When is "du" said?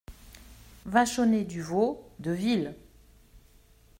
1.43-1.61